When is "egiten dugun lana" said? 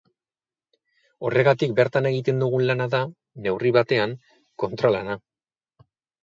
2.11-2.87